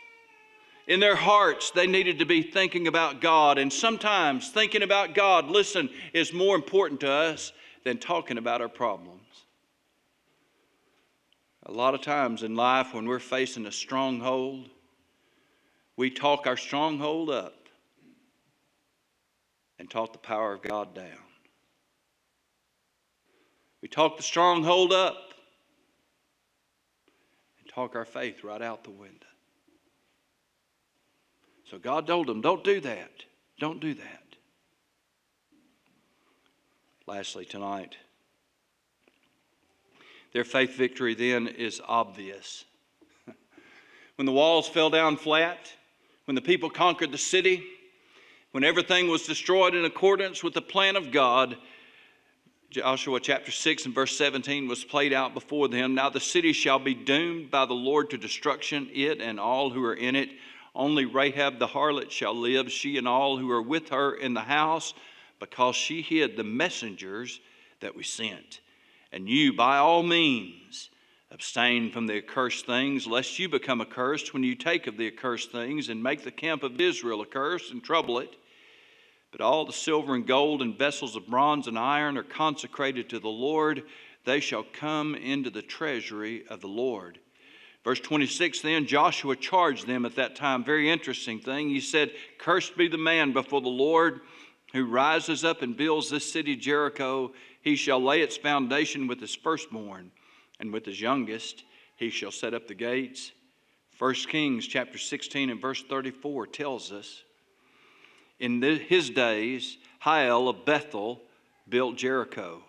In 0.88 1.00
their 1.00 1.16
hearts, 1.16 1.72
they 1.72 1.88
needed 1.88 2.20
to 2.20 2.26
be 2.26 2.42
thinking 2.42 2.88
about 2.88 3.22
God. 3.22 3.58
And 3.58 3.72
sometimes 3.72 4.50
thinking 4.50 4.84
about 4.84 5.14
God, 5.14 5.48
listen, 5.48 5.90
is 6.14 6.34
more 6.34 6.56
important 6.56 7.02
to 7.02 7.12
us 7.12 7.52
than 7.84 7.98
talking 7.98 8.38
about 8.38 8.62
our 8.62 8.70
problems. 8.70 9.25
A 11.66 11.72
lot 11.72 11.96
of 11.96 12.02
times 12.02 12.44
in 12.44 12.56
life, 12.56 12.94
when 12.94 13.08
we're 13.08 13.20
facing 13.20 13.66
a 13.66 13.72
stronghold, 13.72 14.70
we 15.98 16.12
talk 16.12 16.46
our 16.46 16.58
stronghold 16.58 17.30
up 17.30 17.70
and 19.80 19.90
talk 19.90 20.14
the 20.14 20.20
power 20.20 20.54
of 20.54 20.62
God 20.62 20.94
down. 20.94 21.06
We 23.82 23.88
talk 23.88 24.18
the 24.18 24.24
stronghold 24.24 24.94
up 24.94 25.34
and 27.60 27.68
talk 27.68 27.96
our 27.96 28.06
faith 28.06 28.44
right 28.44 28.62
out 28.62 28.84
the 28.84 28.92
window. 28.92 29.26
So 31.70 31.80
God 31.80 32.06
told 32.06 32.28
them, 32.28 32.42
don't 32.42 32.64
do 32.64 32.80
that. 32.82 33.12
Don't 33.60 33.80
do 33.80 33.96
that. 33.96 34.24
Lastly, 37.08 37.46
tonight, 37.46 37.96
their 40.36 40.44
faith 40.44 40.76
victory 40.76 41.16
then 41.16 41.48
is 41.48 41.82
obvious. 41.88 42.66
when 44.18 44.26
the 44.26 44.34
walls 44.34 44.68
fell 44.68 44.90
down 44.90 45.16
flat, 45.16 45.72
when 46.26 46.36
the 46.36 46.42
people 46.42 46.70
conquered 46.70 47.14
the 47.14 47.18
city, 47.18 47.64
when 48.52 48.66
everything 48.66 49.08
was 49.08 49.26
destroyed 49.26 49.74
in 49.74 49.86
accordance 49.86 50.44
with 50.44 50.54
the 50.54 50.62
plan 50.62 50.98
of 50.98 51.10
God, 51.10 51.56
Joshua 52.70 53.22
chapter 53.22 53.50
6 53.50 53.86
and 53.86 53.96
verse 53.96 54.18
17 54.18 54.68
was 54.68 54.84
played 54.84 55.14
out 55.14 55.34
before 55.34 55.70
them. 55.70 55.96
Now 55.96 56.10
the 56.10 56.20
city 56.20 56.52
shall 56.52 56.80
be 56.80 56.94
doomed 56.94 57.50
by 57.50 57.66
the 57.66 57.74
Lord 57.74 58.10
to 58.10 58.18
destruction, 58.18 58.90
it 58.94 59.22
and 59.22 59.40
all 59.40 59.70
who 59.70 59.86
are 59.86 59.96
in 59.96 60.18
it. 60.18 60.32
Only 60.76 61.06
Rahab 61.06 61.60
the 61.60 61.68
harlot 61.68 62.12
shall 62.12 62.36
live, 62.36 62.70
she 62.70 62.98
and 62.98 63.08
all 63.08 63.38
who 63.38 63.50
are 63.52 63.62
with 63.62 63.88
her 63.88 64.14
in 64.14 64.34
the 64.34 64.42
house, 64.42 64.94
because 65.40 65.78
she 65.78 66.02
hid 66.02 66.36
the 66.36 66.44
messengers 66.44 67.40
that 67.80 67.96
we 67.96 68.04
sent. 68.04 68.60
And 69.16 69.30
you, 69.30 69.54
by 69.54 69.78
all 69.78 70.04
means, 70.04 70.90
abstain 71.32 71.90
from 71.90 72.06
the 72.06 72.18
accursed 72.18 72.66
things, 72.66 73.08
lest 73.08 73.40
you 73.40 73.48
become 73.48 73.80
accursed 73.80 74.34
when 74.34 74.44
you 74.44 74.56
take 74.56 74.88
of 74.88 74.98
the 74.98 75.08
accursed 75.08 75.54
things 75.54 75.88
and 75.88 76.04
make 76.04 76.26
the 76.26 76.32
camp 76.32 76.64
of 76.64 76.82
Israel 76.82 77.22
accursed 77.22 77.72
and 77.72 77.82
trouble 77.82 78.20
it. 78.20 78.36
But 79.32 79.40
all 79.40 79.66
the 79.66 79.72
silver 79.72 80.16
and 80.16 80.28
gold 80.28 80.62
and 80.62 80.78
vessels 80.78 81.16
of 81.16 81.28
bronze 81.28 81.68
and 81.68 81.80
iron 81.80 82.18
are 82.18 82.24
consecrated 82.24 83.10
to 83.10 83.20
the 83.20 83.30
Lord. 83.30 83.84
They 84.26 84.42
shall 84.42 84.66
come 84.74 85.16
into 85.16 85.50
the 85.50 85.62
treasury 85.62 86.44
of 86.50 86.60
the 86.60 86.68
Lord. 86.68 87.18
Verse 87.86 88.02
26 88.02 88.60
Then 88.60 88.86
Joshua 88.86 89.38
charged 89.38 89.88
them 89.88 90.06
at 90.06 90.16
that 90.16 90.36
time. 90.36 90.66
Very 90.66 90.90
interesting 90.90 91.40
thing. 91.40 91.70
He 91.70 91.80
said, 91.80 92.12
Cursed 92.38 92.76
be 92.76 92.90
the 92.90 92.98
man 92.98 93.32
before 93.32 93.62
the 93.62 93.70
Lord 93.70 94.20
who 94.76 94.86
rises 94.86 95.46
up 95.46 95.62
and 95.62 95.78
builds 95.78 96.10
this 96.10 96.30
city 96.30 96.56
Jericho 96.56 97.32
he 97.62 97.78
shall 97.78 98.04
lay 98.04 98.22
its 98.22 98.36
foundation 98.36 99.08
with 99.08 99.22
his 99.22 99.34
firstborn, 99.34 100.12
and 100.60 100.72
with 100.72 100.86
his 100.86 101.00
youngest 101.00 101.64
he 101.96 102.10
shall 102.10 102.32
set 102.32 102.54
up 102.54 102.68
the 102.68 102.76
gates. 102.76 103.32
1 103.98 104.14
Kings 104.28 104.68
chapter 104.68 104.98
16 104.98 105.50
and 105.50 105.62
verse 105.62 105.82
34 105.82 106.48
tells 106.48 106.92
us 106.92 107.24
In 108.38 108.60
the, 108.60 108.78
his 108.78 109.10
days, 109.10 109.78
Hiel 110.04 110.50
of 110.50 110.66
Bethel 110.66 111.22
built 111.70 111.96
Jericho. 111.96 112.62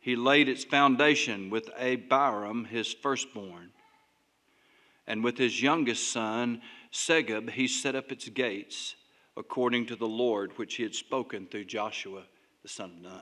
He 0.00 0.16
laid 0.16 0.48
its 0.48 0.64
foundation 0.64 1.50
with 1.50 1.68
Abiram, 1.78 2.64
his 2.64 2.94
firstborn. 2.94 3.70
And 5.06 5.22
with 5.22 5.36
his 5.36 5.62
youngest 5.62 6.10
son, 6.10 6.62
Segub, 6.90 7.50
he 7.50 7.68
set 7.68 7.94
up 7.94 8.10
its 8.10 8.28
gates 8.30 8.94
according 9.38 9.86
to 9.86 9.96
the 9.96 10.08
Lord 10.08 10.52
which 10.56 10.74
he 10.74 10.82
had 10.82 10.94
spoken 10.94 11.46
through 11.46 11.64
Joshua, 11.64 12.24
the 12.62 12.68
son 12.68 12.90
of 12.96 13.02
Nun. 13.02 13.20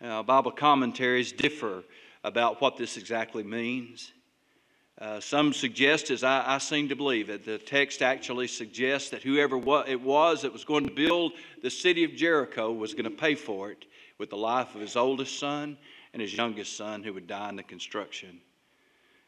Now, 0.00 0.22
Bible 0.22 0.50
commentaries 0.50 1.32
differ 1.32 1.82
about 2.22 2.60
what 2.60 2.76
this 2.76 2.96
exactly 2.96 3.42
means. 3.42 4.12
Uh, 4.98 5.18
some 5.18 5.52
suggest, 5.52 6.10
as 6.10 6.22
I, 6.22 6.54
I, 6.54 6.58
seem 6.58 6.88
to 6.90 6.94
believe, 6.94 7.26
that 7.26 7.44
the 7.44 7.58
text 7.58 8.02
actually 8.02 8.46
suggests 8.46 9.10
that 9.10 9.22
whoever 9.22 9.56
it 9.88 10.00
was 10.00 10.42
that 10.42 10.52
was 10.52 10.64
going 10.64 10.86
to 10.86 10.94
build 10.94 11.32
the 11.62 11.70
city 11.70 12.04
of 12.04 12.14
Jericho 12.14 12.70
was 12.70 12.92
going 12.92 13.04
to 13.04 13.10
pay 13.10 13.34
for 13.34 13.70
it 13.70 13.86
with 14.18 14.30
the 14.30 14.36
life 14.36 14.74
of 14.74 14.80
his 14.80 14.94
oldest 14.94 15.38
son 15.38 15.76
and 16.12 16.22
his 16.22 16.34
youngest 16.34 16.76
son 16.76 17.02
who 17.02 17.12
would 17.14 17.26
die 17.26 17.48
in 17.48 17.56
the 17.56 17.62
construction 17.64 18.40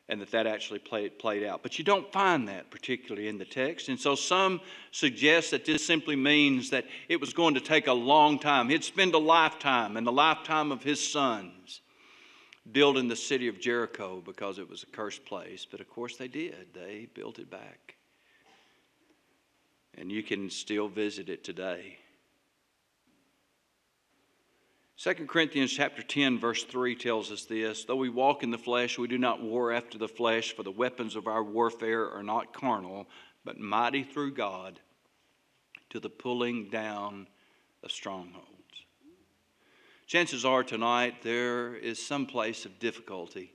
and 0.08 0.20
that 0.20 0.30
that 0.30 0.46
actually 0.46 0.78
played, 0.78 1.18
played 1.18 1.42
out. 1.42 1.62
But 1.62 1.78
you 1.78 1.84
don't 1.84 2.10
find 2.12 2.48
that 2.48 2.70
particularly 2.70 3.28
in 3.28 3.38
the 3.38 3.44
text. 3.44 3.88
And 3.88 3.98
so 3.98 4.14
some 4.14 4.60
suggest 4.92 5.50
that 5.50 5.64
this 5.64 5.84
simply 5.84 6.14
means 6.14 6.70
that 6.70 6.84
it 7.08 7.20
was 7.20 7.32
going 7.32 7.54
to 7.54 7.60
take 7.60 7.88
a 7.88 7.92
long 7.92 8.38
time. 8.38 8.68
He'd 8.68 8.84
spend 8.84 9.14
a 9.14 9.18
lifetime 9.18 9.96
and 9.96 10.06
the 10.06 10.12
lifetime 10.12 10.70
of 10.70 10.82
his 10.82 11.02
sons 11.06 11.80
building 12.70 13.08
the 13.08 13.16
city 13.16 13.48
of 13.48 13.60
Jericho 13.60 14.22
because 14.24 14.58
it 14.58 14.68
was 14.68 14.84
a 14.84 14.86
cursed 14.86 15.24
place. 15.24 15.66
But 15.68 15.80
of 15.80 15.88
course 15.88 16.16
they 16.16 16.28
did, 16.28 16.68
they 16.72 17.08
built 17.12 17.38
it 17.38 17.50
back. 17.50 17.96
And 19.98 20.12
you 20.12 20.22
can 20.22 20.50
still 20.50 20.88
visit 20.88 21.28
it 21.28 21.42
today. 21.42 21.98
2 24.98 25.12
Corinthians 25.26 25.70
chapter 25.72 26.02
10 26.02 26.38
verse 26.38 26.64
3 26.64 26.96
tells 26.96 27.30
us 27.30 27.44
this, 27.44 27.84
though 27.84 27.96
we 27.96 28.08
walk 28.08 28.42
in 28.42 28.50
the 28.50 28.56
flesh, 28.56 28.98
we 28.98 29.06
do 29.06 29.18
not 29.18 29.42
war 29.42 29.70
after 29.70 29.98
the 29.98 30.08
flesh, 30.08 30.56
for 30.56 30.62
the 30.62 30.70
weapons 30.70 31.16
of 31.16 31.26
our 31.26 31.44
warfare 31.44 32.10
are 32.10 32.22
not 32.22 32.54
carnal, 32.54 33.06
but 33.44 33.60
mighty 33.60 34.02
through 34.02 34.32
God 34.32 34.80
to 35.90 36.00
the 36.00 36.08
pulling 36.08 36.70
down 36.70 37.26
of 37.82 37.92
strongholds. 37.92 38.46
Chances 40.06 40.46
are 40.46 40.64
tonight 40.64 41.16
there 41.22 41.74
is 41.74 42.04
some 42.04 42.24
place 42.24 42.64
of 42.64 42.78
difficulty 42.78 43.52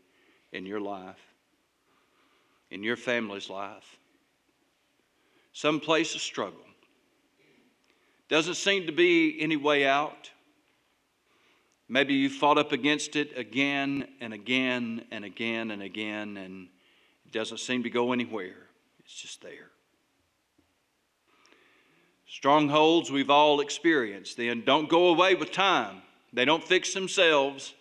in 0.52 0.68
your 0.68 0.80
life, 0.80 1.34
in 2.70 2.84
your 2.84 2.98
family's 2.98 3.50
life, 3.50 3.98
some 5.54 5.80
place 5.80 6.14
of 6.14 6.22
struggle. 6.22 6.60
Doesn't 8.30 8.56
seem 8.56 8.86
to 8.86 8.92
be 8.92 9.42
any 9.42 9.58
way 9.58 9.88
out. 9.88 10.30
Maybe 11.92 12.14
you 12.14 12.30
fought 12.30 12.58
up 12.58 12.72
against 12.72 13.18
it 13.18 13.38
again 13.38 14.08
and 14.22 14.34
again 14.34 15.04
and 15.12 15.26
again 15.26 15.72
and 15.72 15.84
again, 15.84 16.38
and 16.38 16.70
it 17.26 17.34
doesn't 17.34 17.58
seem 17.58 17.84
to 17.84 17.90
go 17.90 18.14
anywhere. 18.14 18.56
It's 19.04 19.14
just 19.14 19.42
there. 19.42 19.72
Strongholds 22.26 23.12
we've 23.12 23.30
all 23.30 23.60
experienced, 23.60 24.38
then 24.38 24.64
don't 24.66 24.88
go 24.88 25.08
away 25.08 25.36
with 25.36 25.52
time. 25.52 26.02
They 26.32 26.46
don't 26.46 26.64
fix 26.64 26.94
themselves, 26.94 27.74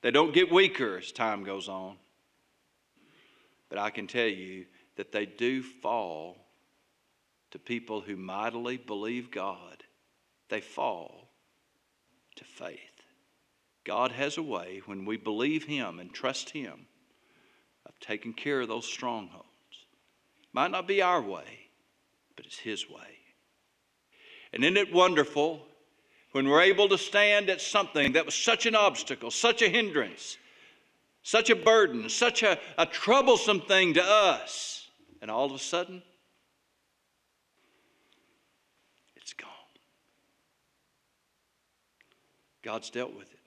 they 0.00 0.10
don't 0.10 0.32
get 0.32 0.50
weaker 0.50 0.96
as 0.96 1.12
time 1.12 1.44
goes 1.44 1.68
on. 1.68 1.96
But 3.68 3.80
I 3.80 3.90
can 3.90 4.06
tell 4.06 4.28
you 4.28 4.64
that 4.96 5.12
they 5.12 5.26
do 5.26 5.62
fall 5.62 6.38
to 7.50 7.58
people 7.58 8.00
who 8.00 8.16
mightily 8.16 8.78
believe 8.78 9.30
God. 9.30 9.82
They 10.48 10.62
fall 10.62 11.28
to 12.36 12.44
faith. 12.44 12.93
God 13.84 14.12
has 14.12 14.38
a 14.38 14.42
way 14.42 14.80
when 14.86 15.04
we 15.04 15.16
believe 15.16 15.64
Him 15.64 16.00
and 16.00 16.12
trust 16.12 16.50
Him 16.50 16.86
of 17.86 17.98
taking 18.00 18.32
care 18.32 18.62
of 18.62 18.68
those 18.68 18.86
strongholds. 18.86 19.46
Might 20.52 20.70
not 20.70 20.88
be 20.88 21.02
our 21.02 21.20
way, 21.20 21.68
but 22.34 22.46
it's 22.46 22.58
His 22.58 22.88
way. 22.88 23.18
And 24.52 24.64
isn't 24.64 24.76
it 24.76 24.92
wonderful 24.92 25.66
when 26.32 26.48
we're 26.48 26.62
able 26.62 26.88
to 26.88 26.98
stand 26.98 27.50
at 27.50 27.60
something 27.60 28.12
that 28.12 28.24
was 28.24 28.34
such 28.34 28.66
an 28.66 28.74
obstacle, 28.74 29.30
such 29.30 29.62
a 29.62 29.68
hindrance, 29.68 30.38
such 31.22 31.50
a 31.50 31.56
burden, 31.56 32.08
such 32.08 32.42
a, 32.42 32.58
a 32.78 32.86
troublesome 32.86 33.60
thing 33.60 33.94
to 33.94 34.02
us, 34.02 34.88
and 35.20 35.30
all 35.30 35.46
of 35.46 35.52
a 35.52 35.58
sudden, 35.58 36.02
it's 39.16 39.32
gone. 39.32 39.48
God's 42.62 42.90
dealt 42.90 43.14
with 43.14 43.32
it. 43.32 43.43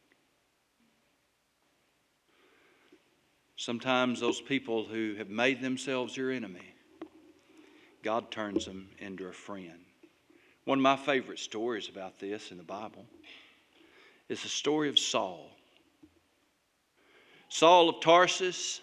Sometimes 3.67 4.21
those 4.21 4.39
people 4.39 4.85
who 4.85 5.15
have 5.15 5.27
made 5.27 5.61
themselves 5.61 6.15
your 6.15 6.31
enemy, 6.31 6.73
God 8.01 8.31
turns 8.31 8.63
them 8.63 8.87
into 8.97 9.25
a 9.27 9.33
friend. 9.33 9.83
One 10.63 10.79
of 10.79 10.83
my 10.83 10.95
favorite 10.95 11.37
stories 11.37 11.89
about 11.89 12.17
this 12.17 12.51
in 12.51 12.57
the 12.57 12.63
Bible 12.63 13.05
is 14.29 14.41
the 14.41 14.47
story 14.47 14.87
of 14.87 14.97
Saul. 14.97 15.49
Saul 17.49 17.89
of 17.89 17.99
Tarsus, 17.99 18.79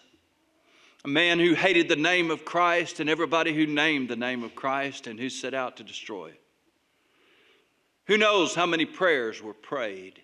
a 1.03 1.09
man 1.09 1.39
who 1.39 1.55
hated 1.55 1.89
the 1.89 1.97
name 1.97 2.31
of 2.31 2.45
Christ 2.45 3.01
and 3.01 3.09
everybody 3.09 3.55
who 3.55 3.65
named 3.65 4.11
the 4.11 4.17
name 4.17 4.43
of 4.43 4.55
Christ 4.55 5.07
and 5.07 5.19
who 5.19 5.31
set 5.31 5.55
out 5.55 5.79
to 5.79 5.83
destroy 5.83 6.27
it. 6.27 6.43
Who 8.05 8.19
knows 8.19 8.55
how 8.55 8.67
many 8.67 8.85
prayers 8.85 9.43
were 9.43 9.55
prayed 9.55 10.21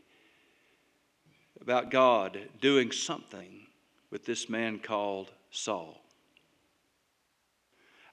about 1.62 1.90
God 1.90 2.38
doing 2.60 2.92
something 2.92 3.60
with 4.10 4.24
this 4.24 4.48
man 4.48 4.78
called 4.78 5.30
Saul. 5.50 6.00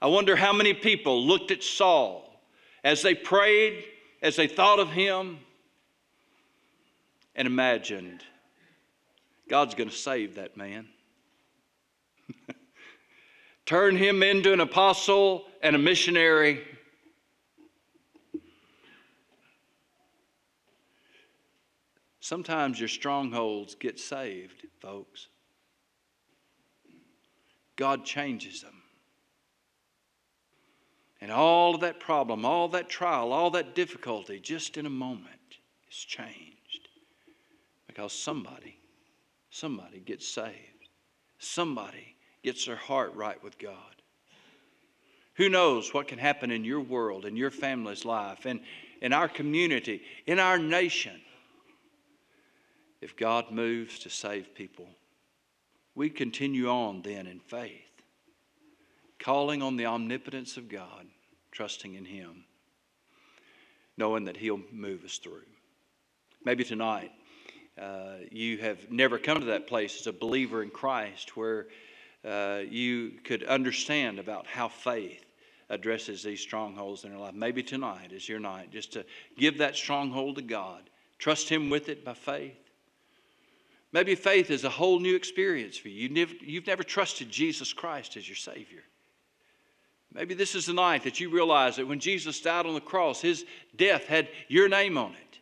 I 0.01 0.07
wonder 0.07 0.35
how 0.35 0.53
many 0.53 0.73
people 0.73 1.25
looked 1.25 1.51
at 1.51 1.63
Saul 1.63 2.41
as 2.83 3.01
they 3.01 3.15
prayed, 3.15 3.83
as 4.21 4.35
they 4.35 4.47
thought 4.47 4.79
of 4.79 4.89
him, 4.89 5.39
and 7.35 7.47
imagined 7.47 8.23
God's 9.49 9.75
going 9.75 9.89
to 9.89 9.95
save 9.95 10.35
that 10.35 10.57
man. 10.57 10.87
Turn 13.65 13.95
him 13.95 14.23
into 14.23 14.53
an 14.53 14.59
apostle 14.59 15.45
and 15.61 15.75
a 15.75 15.79
missionary. 15.79 16.63
Sometimes 22.19 22.79
your 22.79 22.89
strongholds 22.89 23.75
get 23.75 23.99
saved, 23.99 24.67
folks. 24.81 25.27
God 27.77 28.03
changes 28.03 28.61
them. 28.61 28.73
And 31.21 31.31
all 31.31 31.75
of 31.75 31.81
that 31.81 31.99
problem, 31.99 32.45
all 32.45 32.67
that 32.69 32.89
trial, 32.89 33.31
all 33.31 33.51
that 33.51 33.73
difficulty, 33.73 34.39
just 34.39 34.77
in 34.77 34.85
a 34.85 34.89
moment 34.89 35.31
is 35.89 35.97
changed. 35.97 36.89
Because 37.87 38.11
somebody, 38.11 38.77
somebody 39.49 39.99
gets 39.99 40.27
saved. 40.27 40.89
Somebody 41.39 42.15
gets 42.43 42.65
their 42.65 42.75
heart 42.75 43.15
right 43.15 43.41
with 43.43 43.57
God. 43.57 43.73
Who 45.35 45.49
knows 45.49 45.93
what 45.93 46.07
can 46.07 46.19
happen 46.19 46.51
in 46.51 46.63
your 46.63 46.81
world, 46.81 47.25
in 47.25 47.35
your 47.35 47.51
family's 47.51 48.05
life, 48.05 48.45
and 48.45 48.59
in 49.01 49.13
our 49.13 49.29
community, 49.29 50.01
in 50.25 50.39
our 50.39 50.57
nation, 50.57 51.21
if 53.01 53.15
God 53.15 53.51
moves 53.51 53.99
to 53.99 54.09
save 54.09 54.55
people 54.55 54.87
we 55.97 56.11
continue 56.11 56.69
on 56.69 57.01
then 57.01 57.25
in 57.25 57.39
faith, 57.39 58.03
calling 59.17 59.63
on 59.63 59.77
the 59.77 59.87
omnipotence 59.87 60.55
of 60.55 60.69
God, 60.69 61.07
trusting 61.51 61.95
in 61.95 62.05
Him, 62.05 62.45
knowing 63.97 64.25
that 64.25 64.37
He'll 64.37 64.61
move 64.71 65.03
us 65.03 65.17
through. 65.17 65.47
Maybe 66.45 66.63
tonight 66.63 67.11
uh, 67.81 68.17
you 68.31 68.59
have 68.59 68.91
never 68.91 69.17
come 69.17 69.39
to 69.39 69.47
that 69.47 69.65
place 69.65 69.99
as 69.99 70.05
a 70.05 70.13
believer 70.13 70.61
in 70.61 70.69
Christ 70.69 71.35
where 71.35 71.65
uh, 72.23 72.61
you 72.69 73.13
could 73.23 73.43
understand 73.45 74.19
about 74.19 74.45
how 74.45 74.67
faith 74.67 75.25
addresses 75.67 76.21
these 76.21 76.41
strongholds 76.41 77.05
in 77.05 77.11
your 77.11 77.19
life. 77.19 77.33
Maybe 77.33 77.63
tonight 77.63 78.11
is 78.11 78.29
your 78.29 78.39
night 78.39 78.69
just 78.69 78.93
to 78.93 79.03
give 79.35 79.57
that 79.57 79.75
stronghold 79.75 80.35
to 80.35 80.43
God, 80.43 80.91
trust 81.17 81.49
Him 81.49 81.71
with 81.71 81.89
it 81.89 82.05
by 82.05 82.13
faith 82.13 82.66
Maybe 83.93 84.15
faith 84.15 84.51
is 84.51 84.63
a 84.63 84.69
whole 84.69 84.99
new 84.99 85.15
experience 85.15 85.77
for 85.77 85.87
you. 85.87 86.03
You've 86.03 86.11
never, 86.11 86.33
you've 86.41 86.67
never 86.67 86.83
trusted 86.83 87.29
Jesus 87.29 87.71
Christ 87.71 88.17
as 88.17 88.27
your 88.27 88.35
Savior. 88.35 88.83
Maybe 90.13 90.33
this 90.33 90.55
is 90.55 90.65
the 90.65 90.73
night 90.73 91.03
that 91.03 91.19
you 91.19 91.29
realize 91.29 91.75
that 91.75 91.87
when 91.87 91.99
Jesus 91.99 92.41
died 92.41 92.65
on 92.65 92.73
the 92.73 92.81
cross, 92.81 93.21
his 93.21 93.45
death 93.75 94.05
had 94.05 94.29
your 94.47 94.67
name 94.67 94.97
on 94.97 95.11
it. 95.11 95.39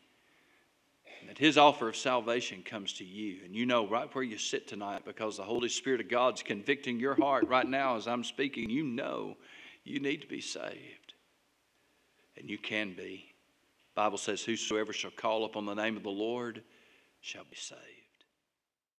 And 1.20 1.30
that 1.30 1.38
his 1.38 1.58
offer 1.58 1.88
of 1.90 1.96
salvation 1.96 2.62
comes 2.64 2.94
to 2.94 3.04
you. 3.04 3.40
And 3.46 3.56
you 3.56 3.66
know 3.66 3.88
right 3.88 4.14
where 4.14 4.24
you 4.24 4.38
sit 4.38 4.68
tonight 4.68 5.04
because 5.06 5.38
the 5.38 5.44
Holy 5.44 5.70
Spirit 5.70 6.02
of 6.02 6.10
God's 6.10 6.44
convicting 6.44 7.00
your 7.00 7.16
heart 7.16 7.48
right 7.48 7.68
now 7.68 7.96
as 7.96 8.08
I'm 8.08 8.24
speaking. 8.24 8.70
You 8.70 8.84
know 8.84 9.38
you 9.84 10.00
need 10.00 10.22
to 10.22 10.28
be 10.28 10.42
saved. 10.42 11.14
And 12.38 12.50
you 12.50 12.58
can 12.58 12.94
be. 12.94 13.34
The 13.96 14.02
Bible 14.02 14.18
says, 14.18 14.44
Whosoever 14.44 14.94
shall 14.94 15.12
call 15.12 15.46
upon 15.46 15.66
the 15.66 15.74
name 15.74 15.96
of 15.96 16.04
the 16.04 16.10
Lord 16.10 16.62
shall 17.22 17.46
be 17.50 17.56
saved. 17.56 17.80